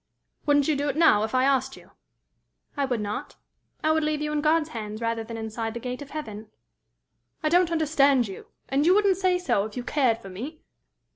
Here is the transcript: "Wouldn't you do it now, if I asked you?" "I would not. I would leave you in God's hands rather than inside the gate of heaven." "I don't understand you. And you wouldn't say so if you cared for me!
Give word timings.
"Wouldn't 0.47 0.67
you 0.67 0.75
do 0.75 0.89
it 0.89 0.95
now, 0.95 1.21
if 1.23 1.35
I 1.35 1.43
asked 1.43 1.77
you?" 1.77 1.91
"I 2.75 2.85
would 2.85 3.01
not. 3.01 3.35
I 3.83 3.91
would 3.91 4.03
leave 4.03 4.19
you 4.19 4.31
in 4.31 4.41
God's 4.41 4.69
hands 4.69 4.99
rather 4.99 5.23
than 5.23 5.37
inside 5.37 5.75
the 5.75 5.79
gate 5.79 6.01
of 6.01 6.09
heaven." 6.09 6.49
"I 7.43 7.49
don't 7.49 7.71
understand 7.71 8.27
you. 8.27 8.47
And 8.67 8.83
you 8.87 8.95
wouldn't 8.95 9.17
say 9.17 9.37
so 9.37 9.63
if 9.65 9.77
you 9.77 9.83
cared 9.83 10.17
for 10.17 10.29
me! 10.29 10.63